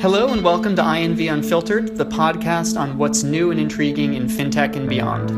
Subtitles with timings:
[0.00, 4.74] Hello and welcome to INV Unfiltered, the podcast on what's new and intriguing in fintech
[4.74, 5.28] and beyond.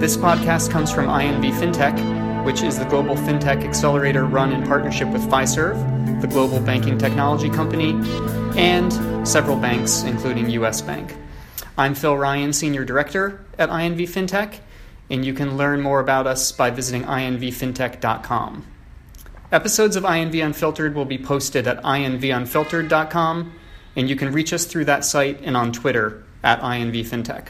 [0.00, 5.08] This podcast comes from INV FinTech, which is the global fintech accelerator run in partnership
[5.08, 5.76] with Fiserv,
[6.22, 7.90] the global banking technology company,
[8.58, 11.14] and several banks, including US Bank.
[11.76, 14.60] I'm Phil Ryan, Senior Director at INV FinTech,
[15.10, 18.66] and you can learn more about us by visiting invfintech.com.
[19.52, 23.52] Episodes of INV Unfiltered will be posted at invunfiltered.com,
[23.96, 27.48] and you can reach us through that site and on Twitter at INVFintech.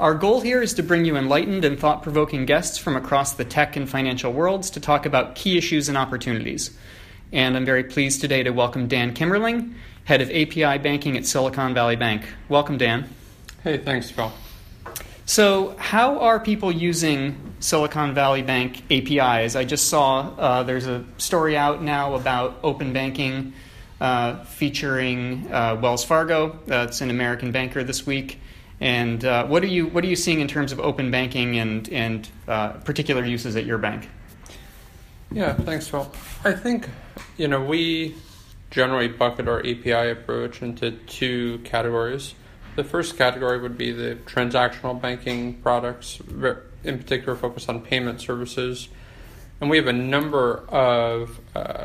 [0.00, 3.44] Our goal here is to bring you enlightened and thought provoking guests from across the
[3.44, 6.76] tech and financial worlds to talk about key issues and opportunities.
[7.32, 11.74] And I'm very pleased today to welcome Dan Kimerling, Head of API Banking at Silicon
[11.74, 12.22] Valley Bank.
[12.48, 13.08] Welcome, Dan.
[13.62, 14.32] Hey, thanks, Phil.
[15.26, 19.56] So, how are people using Silicon Valley Bank APIs?
[19.56, 23.54] I just saw uh, there's a story out now about open banking
[24.00, 26.58] uh, featuring uh, Wells Fargo.
[26.66, 28.40] That's an American banker this week.
[28.80, 31.88] And uh, what are you what are you seeing in terms of open banking and
[31.90, 34.08] and uh, particular uses at your bank?
[35.32, 36.10] Yeah, thanks, Phil.
[36.44, 36.88] I think
[37.36, 38.16] you know we
[38.70, 42.34] generally bucket our API approach into two categories.
[42.74, 46.20] The first category would be the transactional banking products,
[46.82, 48.88] in particular focused on payment services.
[49.60, 51.84] And we have a number of uh,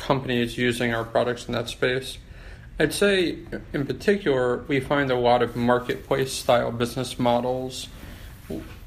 [0.00, 2.18] companies using our products in that space.
[2.78, 3.38] I'd say,
[3.72, 7.88] in particular, we find a lot of marketplace style business models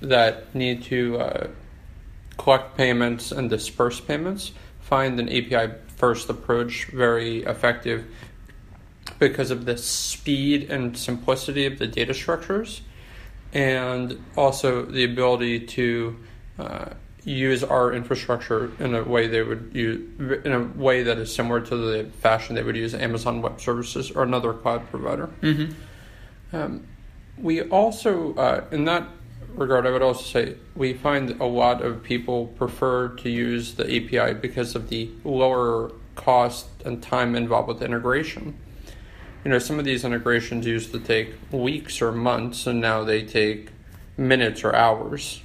[0.02, 1.48] that need to uh,
[2.38, 4.52] collect payments and disperse payments
[4.94, 8.06] find an API first approach very effective
[9.20, 12.82] because of the speed and simplicity of the data structures,
[13.54, 16.18] and also the ability to
[16.60, 16.90] uh,
[17.26, 20.02] use our infrastructure in a way they would use
[20.46, 24.12] in a way that is similar to the fashion they would use Amazon Web Services
[24.12, 25.30] or another cloud provider.
[25.42, 26.56] Mm-hmm.
[26.56, 26.88] Um,
[27.38, 29.08] we also, uh, in that
[29.56, 33.84] regard, I would also say we find a lot of people prefer to use the
[33.84, 38.58] API because of the lower cost and time involved with integration
[39.44, 43.24] you know, some of these integrations used to take weeks or months, and now they
[43.24, 43.70] take
[44.16, 45.42] minutes or hours.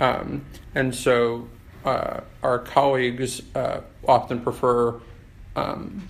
[0.00, 0.44] Um,
[0.74, 1.48] and so
[1.84, 5.00] uh, our colleagues uh, often prefer,
[5.56, 6.08] um,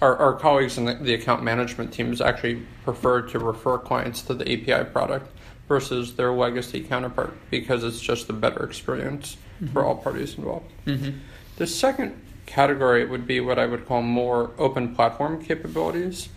[0.00, 4.34] our, our colleagues in the, the, account management teams actually prefer to refer clients to
[4.34, 5.30] the API product
[5.68, 9.72] versus their legacy counterpart because it's just a better experience mm-hmm.
[9.72, 10.70] for all parties involved.
[10.86, 11.18] Mm-hmm.
[11.56, 16.28] The second category would be what I would call more open platform capabilities,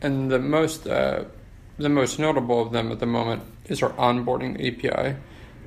[0.00, 1.24] and the most uh,
[1.78, 5.16] the most notable of them at the moment is our onboarding API,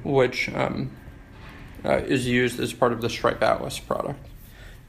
[0.04, 0.92] which um,
[1.84, 4.26] uh, is used as part of the Stripe Atlas product,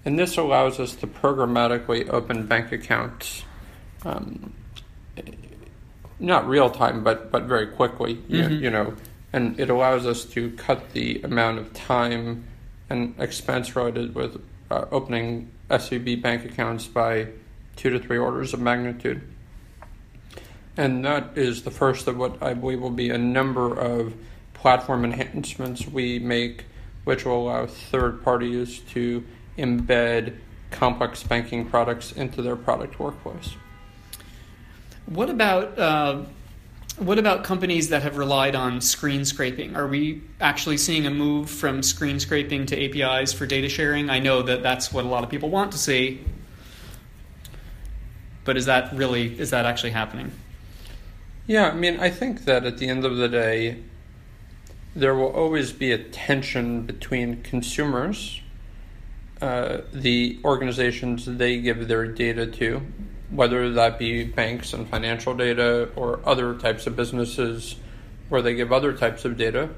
[0.05, 3.45] and this allows us to programmatically open bank accounts.
[4.05, 4.55] Um,
[6.19, 8.35] not real time, but but very quickly, mm-hmm.
[8.35, 8.95] you, you know,
[9.33, 12.45] and it allows us to cut the amount of time
[12.89, 17.29] and expense related with uh, opening SVB bank accounts by
[17.77, 19.23] two to three orders of magnitude.
[20.77, 24.15] And that is the first of what I believe will be a number of
[24.61, 26.65] platform enhancements we make,
[27.05, 29.25] which will allow third parties to
[29.57, 30.37] embed
[30.71, 33.55] complex banking products into their product workflows.
[35.07, 36.23] What about uh,
[36.99, 39.75] what about companies that have relied on screen scraping?
[39.75, 44.11] Are we actually seeing a move from screen scraping to APIs for data sharing?
[44.11, 46.23] I know that that's what a lot of people want to see,
[48.45, 50.31] but is that really is that actually happening?
[51.47, 53.79] Yeah, I mean, I think that at the end of the day,
[54.95, 58.41] there will always be a tension between consumers,
[59.41, 62.83] uh, the organizations they give their data to,
[63.31, 67.77] whether that be banks and financial data or other types of businesses
[68.29, 69.71] where they give other types of data,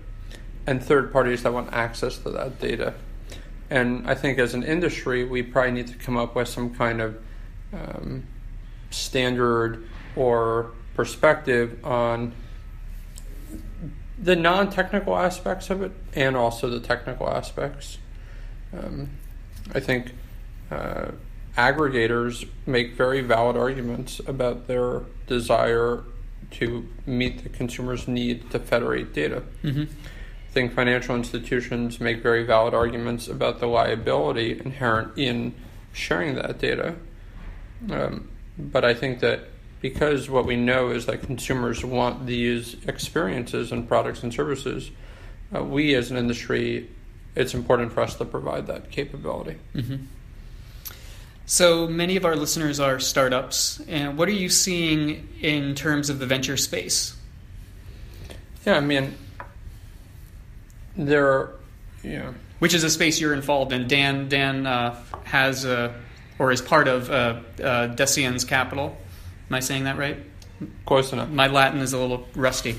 [0.67, 2.95] and third parties that want access to that data.
[3.71, 7.01] And I think as an industry, we probably need to come up with some kind
[7.01, 7.23] of
[7.73, 8.25] um,
[8.91, 12.35] standard or perspective on
[14.19, 17.99] the non technical aspects of it and also the technical aspects.
[18.73, 19.11] Um,
[19.75, 20.13] I think.
[20.71, 21.13] Uh,
[21.57, 26.03] aggregators make very valid arguments about their desire
[26.51, 29.43] to meet the consumer's need to federate data.
[29.63, 29.83] Mm-hmm.
[29.83, 35.55] I think financial institutions make very valid arguments about the liability inherent in
[35.93, 36.97] sharing that data.
[37.91, 38.29] Um,
[38.59, 39.49] but I think that
[39.83, 44.91] because what we know is that consumers want these experiences and products and services,
[45.55, 46.89] uh, we as an industry,
[47.35, 49.57] it's important for us to provide that capability.
[49.75, 50.05] Mm-hmm.
[51.47, 56.21] So many of our listeners are startups, and what are you seeing in terms of
[56.21, 57.17] the venture space?
[58.65, 59.15] Yeah, I mean,
[60.97, 61.55] there are,
[62.05, 63.89] you know, which is a space you're involved in.
[63.89, 65.93] Dan Dan uh, has uh,
[66.39, 68.97] or is part of uh, uh, Deciens capital.
[69.53, 70.17] Am I saying that right?
[70.87, 71.29] Close enough.
[71.29, 72.79] My Latin is a little rusty.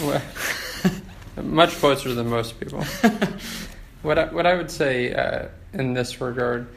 [1.42, 2.84] Much closer than most people.
[4.02, 6.68] what I, what I would say uh, in this regard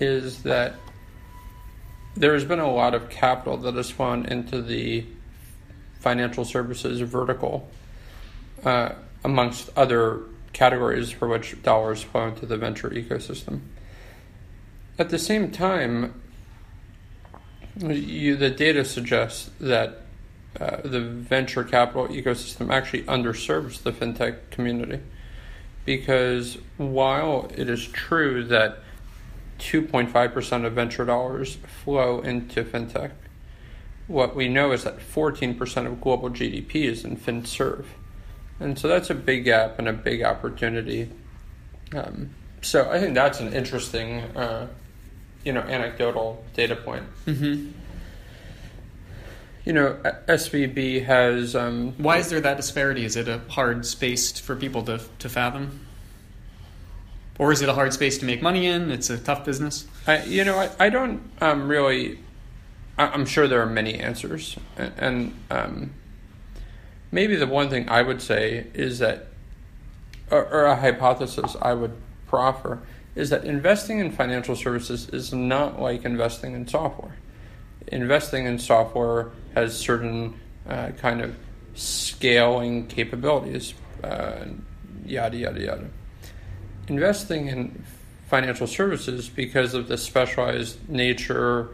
[0.00, 0.74] is that
[2.14, 5.06] there has been a lot of capital that has flown into the
[6.00, 7.70] financial services vertical,
[8.66, 8.90] uh,
[9.24, 10.20] amongst other
[10.52, 13.60] categories for which dollars flow into the venture ecosystem.
[14.98, 16.20] At the same time,
[17.78, 20.02] you, the data suggests that
[20.60, 25.00] uh, the venture capital ecosystem actually underserves the fintech community
[25.84, 28.78] because while it is true that
[29.58, 33.12] 2.5% of venture dollars flow into fintech,
[34.06, 37.84] what we know is that 14% of global GDP is in FinServ.
[38.58, 41.10] And so that's a big gap and a big opportunity.
[41.94, 42.30] Um,
[42.60, 44.66] so I think that's an interesting, uh,
[45.44, 47.04] you know, anecdotal data point.
[47.26, 47.70] Mm-hmm.
[49.64, 51.54] You know, SVB has.
[51.54, 53.04] Um, Why is there that disparity?
[53.04, 55.86] Is it a hard space for people to, to fathom?
[57.38, 58.90] Or is it a hard space to make money in?
[58.90, 59.86] It's a tough business?
[60.06, 62.18] I, you know, I, I don't um, really.
[62.98, 64.56] I, am sure there are many answers.
[64.76, 65.90] And, and um,
[67.10, 69.28] maybe the one thing I would say is that,
[70.30, 71.92] or, or a hypothesis I would
[72.26, 72.82] proffer,
[73.14, 77.16] is that investing in financial services is not like investing in software.
[77.88, 81.36] Investing in software has certain uh, kind of
[81.74, 83.74] scaling capabilities,
[84.04, 84.44] uh,
[85.04, 85.90] yada, yada, yada.
[86.88, 87.84] Investing in
[88.28, 91.70] financial services, because of the specialized nature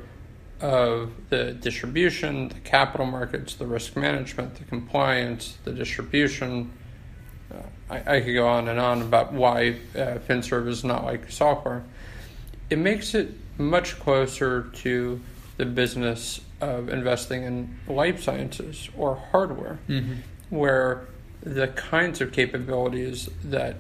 [0.60, 6.72] of the distribution, the capital markets, the risk management, the compliance, the distribution.
[7.52, 11.30] Uh, I, I, could go on and on about why uh, FinServ is not like
[11.30, 11.84] software.
[12.68, 15.20] It makes it much closer to
[15.56, 20.14] the business of investing in life sciences or hardware, mm-hmm.
[20.50, 21.06] where
[21.42, 23.76] the kinds of capabilities that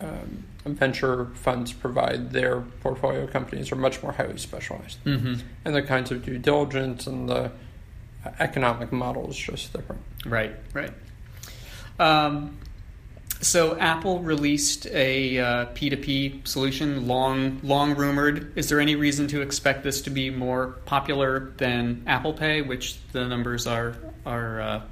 [0.00, 5.02] um, venture funds provide their portfolio companies are much more highly specialized.
[5.04, 5.34] Mm-hmm.
[5.64, 7.52] And the kinds of due diligence and the
[8.38, 10.02] economic model is just different.
[10.24, 10.92] Right, right.
[11.98, 12.58] Um,
[13.40, 18.56] so Apple released a uh, P2P solution, long long rumored.
[18.56, 22.96] Is there any reason to expect this to be more popular than Apple Pay, which
[23.12, 23.94] the numbers are
[24.26, 24.82] are uh,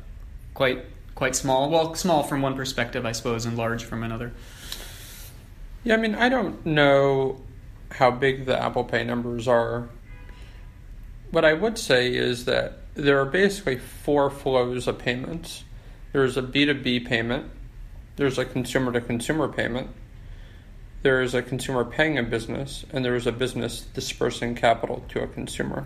[0.54, 0.84] quite
[1.14, 1.70] quite small?
[1.70, 4.32] Well, small from one perspective, I suppose, and large from another.
[5.82, 7.42] Yeah, I mean, I don't know
[7.92, 9.88] how big the Apple Pay numbers are.
[11.30, 15.64] What I would say is that there are basically four flows of payments
[16.16, 17.50] there's a B2B payment,
[18.16, 19.90] there's a consumer to consumer payment,
[21.02, 25.22] there is a consumer paying a business, and there is a business dispersing capital to
[25.22, 25.84] a consumer.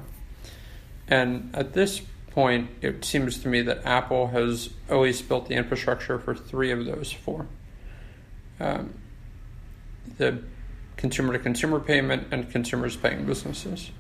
[1.09, 2.01] And at this
[2.31, 6.85] point, it seems to me that Apple has always built the infrastructure for three of
[6.87, 7.47] those four.
[8.61, 8.95] Um,
[10.17, 10.43] the
[10.97, 13.91] consumer to consumer payment and consumers paying businesses.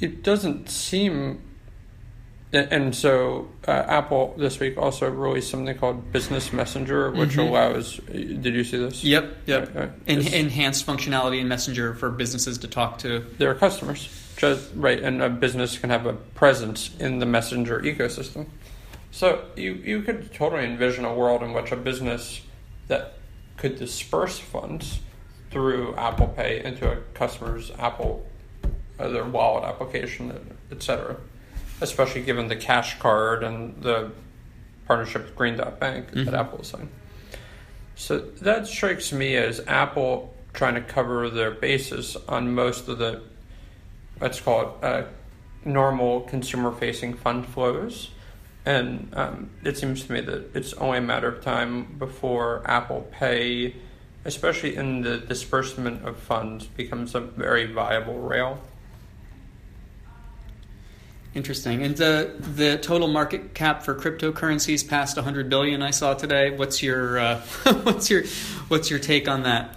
[0.00, 1.40] It doesn't seem,
[2.52, 7.40] and so uh, Apple this week also released something called Business Messenger, which mm-hmm.
[7.40, 7.96] allows.
[7.96, 9.02] Did you see this?
[9.02, 9.74] Yep, yep.
[9.74, 14.08] Right, En- enhanced functionality in Messenger for businesses to talk to their customers.
[14.36, 18.46] Just right, and a business can have a presence in the Messenger ecosystem.
[19.10, 22.42] So you you could totally envision a world in which a business
[22.88, 23.14] that
[23.56, 25.00] could disperse funds
[25.50, 28.26] through Apple Pay into a customer's Apple
[28.98, 31.16] uh, their wallet application, etc.
[31.80, 34.10] Especially given the Cash Card and the
[34.86, 36.24] partnership with Green Dot Bank mm-hmm.
[36.24, 36.88] that Apple is signed.
[37.94, 43.22] So that strikes me as Apple trying to cover their bases on most of the,
[44.20, 45.04] let's call it, uh,
[45.64, 48.10] normal consumer-facing fund flows
[48.66, 53.08] and um, it seems to me that it's only a matter of time before Apple
[53.12, 53.76] Pay,
[54.24, 58.60] especially in the disbursement of funds, becomes a very viable rail.
[61.36, 61.82] Interesting.
[61.82, 65.82] And the the total market cap for cryptocurrencies passed 100 billion.
[65.82, 66.48] I saw today.
[66.48, 67.40] What's your uh,
[67.82, 68.22] what's your
[68.68, 69.76] what's your take on that?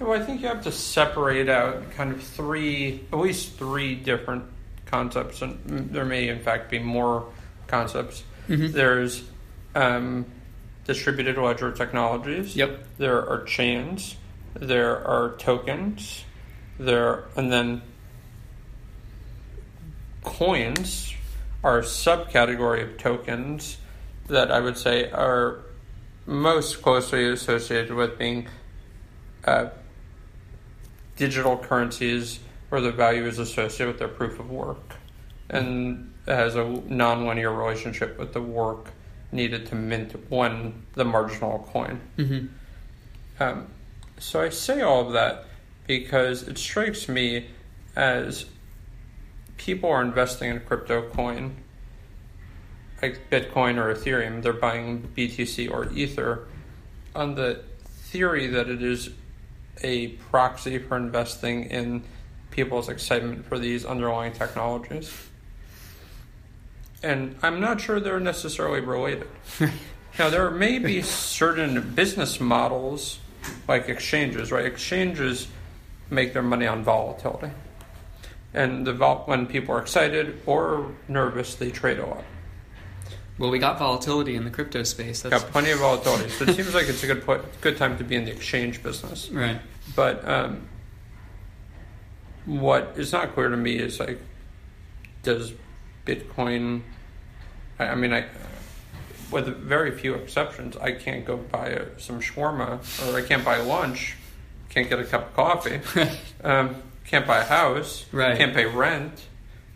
[0.00, 4.46] Well, I think you have to separate out kind of three, at least three different
[4.84, 7.26] concepts, and there may in fact be more
[7.68, 8.24] concepts.
[8.48, 8.72] Mm-hmm.
[8.72, 9.22] There's
[9.76, 10.26] um,
[10.86, 12.56] distributed ledger technologies.
[12.56, 12.84] Yep.
[12.98, 14.16] There are chains.
[14.54, 16.24] There are tokens.
[16.80, 17.82] there, and then
[20.24, 21.14] coins
[21.62, 23.78] are a subcategory of tokens
[24.28, 25.62] that I would say are
[26.26, 28.48] most closely associated with being
[29.44, 29.70] uh,
[31.16, 34.94] digital currencies where the value is associated with their proof of work
[35.48, 38.90] and has a non-linear relationship with the work
[39.32, 42.00] needed to mint one the marginal coin.
[42.16, 43.42] Mm-hmm.
[43.42, 43.66] Um,
[44.18, 45.46] so I say all of that
[45.86, 47.48] because it strikes me
[47.96, 48.46] as
[49.60, 51.54] people are investing in a crypto coin,
[53.02, 56.46] like Bitcoin or Ethereum, they're buying BTC or Ether
[57.14, 59.10] on the theory that it is
[59.82, 62.02] a proxy for investing in
[62.50, 65.28] people's excitement for these underlying technologies.
[67.02, 69.28] And I'm not sure they're necessarily related.
[70.18, 73.18] now, there may be certain business models
[73.68, 74.64] like exchanges, right?
[74.64, 75.48] Exchanges
[76.08, 77.50] make their money on volatility.
[78.52, 82.24] And the vol- when people are excited or nervous, they trade a lot.
[83.38, 85.22] Well, we got volatility in the crypto space.
[85.22, 87.96] That's Got plenty of volatility, so it seems like it's a good po- good time
[87.98, 89.30] to be in the exchange business.
[89.30, 89.58] right.
[89.96, 90.68] But um,
[92.44, 94.20] what is not clear to me is like,
[95.22, 95.52] does
[96.04, 96.82] Bitcoin?
[97.78, 98.26] I, I mean, I
[99.30, 103.58] with very few exceptions, I can't go buy a, some shawarma or I can't buy
[103.58, 104.16] lunch,
[104.68, 105.80] can't get a cup of coffee,
[106.44, 106.76] um,
[107.10, 108.38] can't buy a house, Right.
[108.38, 109.26] can't pay rent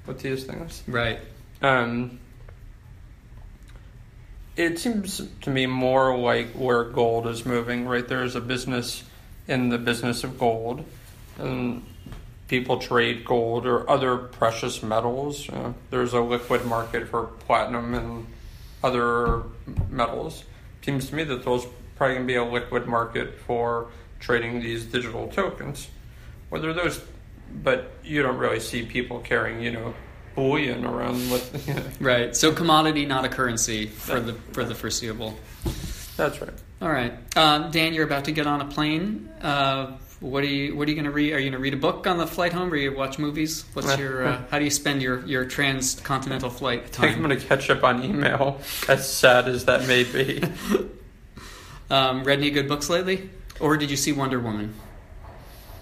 [0.07, 0.83] with these things.
[0.87, 1.19] Right.
[1.63, 2.21] Um,
[4.57, 8.07] it seems to me more like where gold is moving, right?
[8.07, 9.03] There's a business
[9.49, 10.85] in the business of gold,
[11.39, 11.85] and
[12.47, 15.49] people trade gold or other precious metals.
[15.51, 18.27] Uh, there's a liquid market for platinum and
[18.85, 19.43] other
[19.91, 20.45] metals.
[20.83, 23.89] Seems to me that those probably going to be a liquid market for
[24.21, 25.89] trading these digital tokens.
[26.51, 27.01] Whether those,
[27.53, 29.95] but you don't really see people carrying, you know,
[30.35, 31.51] bullion around with.
[31.69, 31.83] You know.
[32.01, 32.37] Right.
[32.37, 35.35] So commodity, not a currency for the for the foreseeable.
[36.17, 36.53] That's right.
[36.83, 39.31] All right, uh, Dan, you're about to get on a plane.
[39.41, 41.33] Uh, what are you What are you going to read?
[41.33, 42.71] Are you going to read a book on the flight home?
[42.71, 43.65] Or are you watch movies?
[43.73, 47.39] What's your uh, How do you spend your your transcontinental flight I think I'm going
[47.39, 50.43] to catch up on email, as sad as that may be.
[51.91, 53.29] Um, read any good books lately,
[53.61, 54.73] or did you see Wonder Woman?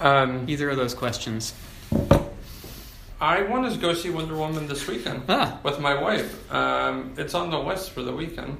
[0.03, 1.55] Um, Either of those questions.
[3.21, 6.53] I want to go see Wonder Woman this weekend Ah, with my wife.
[6.53, 8.57] Um, it's on the list for the weekend.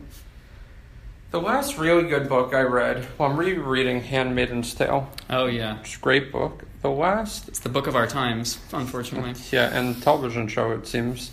[1.33, 5.09] The last really good book I read, well, I'm rereading *Handmaid's Tale*.
[5.31, 6.63] oh yeah, It's a great book.
[6.83, 9.35] The last, it's the book of our times, unfortunately.
[9.51, 11.33] yeah, and television show it seems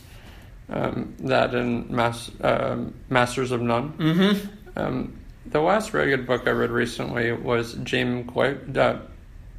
[0.69, 3.93] um, that in Mas- um, *Masters of None*.
[3.93, 4.47] Mm-hmm.
[4.79, 8.75] Um, the last really good book I read recently was James Gleick.
[8.75, 8.99] Uh,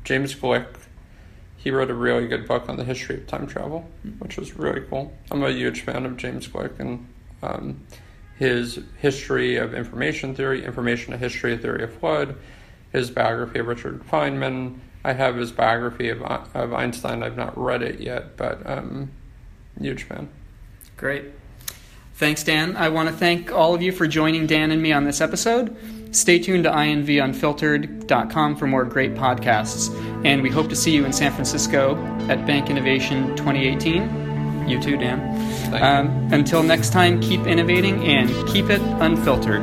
[0.05, 0.67] James Gleick.
[1.57, 3.89] He wrote a really good book on the history of time travel,
[4.19, 5.13] which was really cool.
[5.31, 7.07] I'm a huge fan of James Gleick and
[7.43, 7.85] um,
[8.39, 12.37] his history of information theory, information of history theory of flood,
[12.93, 14.79] his biography of Richard Feynman.
[15.05, 17.23] I have his biography of, of Einstein.
[17.23, 19.11] I've not read it yet, but um,
[19.79, 20.29] huge fan.
[20.97, 21.25] Great.
[22.15, 22.77] Thanks, Dan.
[22.77, 25.77] I want to thank all of you for joining Dan and me on this episode.
[26.13, 29.95] Stay tuned to invunfiltered.com for more great podcasts.
[30.25, 31.97] And we hope to see you in San Francisco
[32.29, 34.69] at Bank Innovation 2018.
[34.69, 35.21] You too, Dan.
[35.83, 39.63] Um, until next time, keep innovating and keep it unfiltered.